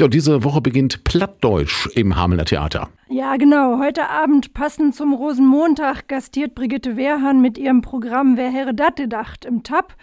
[0.00, 2.88] Ja, diese Woche beginnt Plattdeutsch im Hamelner Theater.
[3.08, 3.78] Ja, genau.
[3.78, 9.44] Heute Abend, passend zum Rosenmontag, gastiert Brigitte Wehrhahn mit ihrem Programm Wer Herre dat gedacht
[9.44, 9.94] im TAP.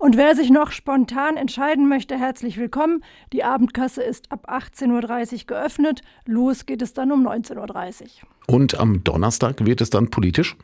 [0.00, 3.04] Und wer sich noch spontan entscheiden möchte, herzlich willkommen.
[3.34, 6.00] Die Abendkasse ist ab 18.30 Uhr geöffnet.
[6.24, 8.08] Los geht es dann um 19.30 Uhr.
[8.46, 10.56] Und am Donnerstag wird es dann politisch?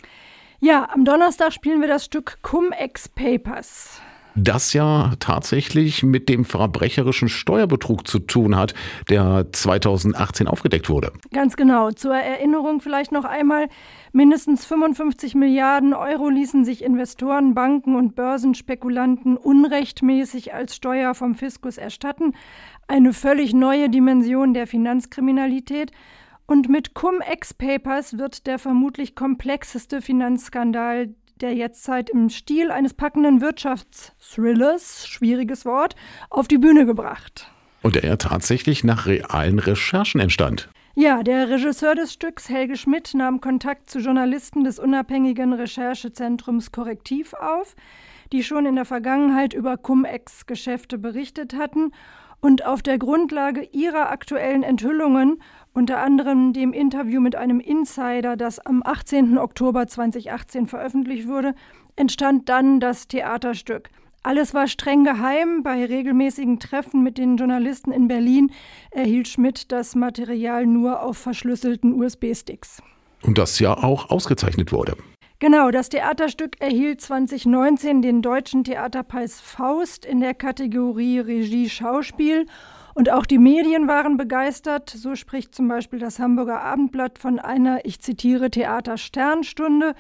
[0.59, 4.01] Ja, am Donnerstag spielen wir das Stück Cum-Ex Papers
[4.37, 8.75] das ja tatsächlich mit dem verbrecherischen Steuerbetrug zu tun hat,
[9.09, 11.13] der 2018 aufgedeckt wurde.
[11.33, 11.91] Ganz genau.
[11.91, 13.69] Zur Erinnerung vielleicht noch einmal,
[14.13, 21.79] mindestens 55 Milliarden Euro ließen sich Investoren, Banken und Börsenspekulanten unrechtmäßig als Steuer vom Fiskus
[21.79, 22.35] erstatten.
[22.89, 25.91] Eine völlig neue Dimension der Finanzkriminalität.
[26.47, 31.09] Und mit Cum-Ex-Papers wird der vermutlich komplexeste Finanzskandal
[31.41, 35.95] der Jetztzeit im Stil eines packenden Wirtschaftsthrillers, schwieriges Wort,
[36.31, 37.51] auf die Bühne gebracht.
[37.83, 40.69] Und der tatsächlich nach realen Recherchen entstand.
[40.95, 47.35] Ja, der Regisseur des Stücks, Helge Schmidt, nahm Kontakt zu Journalisten des unabhängigen Recherchezentrums Korrektiv
[47.35, 47.77] auf,
[48.33, 51.93] die schon in der Vergangenheit über Cum-Ex-Geschäfte berichtet hatten
[52.47, 55.43] und auf der Grundlage ihrer aktuellen Enthüllungen
[55.75, 59.37] unter anderem dem Interview mit einem Insider, das am 18.
[59.37, 61.57] Oktober 2018 veröffentlicht wurde,
[61.97, 63.91] entstand dann das Theaterstück.
[64.23, 65.65] Alles war streng geheim.
[65.65, 68.53] Bei regelmäßigen Treffen mit den Journalisten in Berlin
[68.93, 72.81] erhielt Schmidt das Material nur auf verschlüsselten USB-Sticks.
[73.23, 74.97] Und das ja auch ausgezeichnet wurde.
[75.39, 82.47] Genau, das Theaterstück erhielt 2019 den Deutschen Theaterpreis Faust in der Kategorie Regie Schauspiel
[82.95, 84.89] und auch die Medien waren begeistert.
[84.89, 89.95] So spricht zum Beispiel das Hamburger Abendblatt von einer, ich zitiere, Theater-Sternstunde.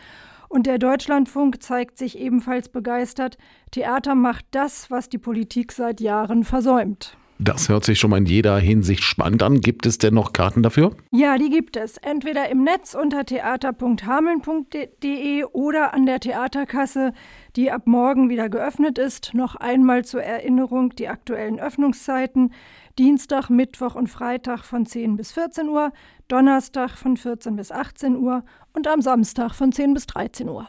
[0.48, 3.37] Und der Deutschlandfunk zeigt sich ebenfalls begeistert.
[3.73, 7.19] Theater macht das, was die Politik seit Jahren versäumt.
[7.39, 9.61] Das hört sich schon mal in jeder Hinsicht spannend an.
[9.61, 10.97] Gibt es denn noch Karten dafür?
[11.11, 11.98] Ja, die gibt es.
[11.98, 17.13] Entweder im Netz unter theater.hameln.de oder an der Theaterkasse,
[17.55, 19.35] die ab morgen wieder geöffnet ist.
[19.35, 22.55] Noch einmal zur Erinnerung die aktuellen Öffnungszeiten.
[22.98, 25.92] Dienstag, Mittwoch und Freitag von 10 bis 14 Uhr,
[26.29, 30.69] Donnerstag von 14 bis 18 Uhr und am Samstag von 10 bis 13 Uhr.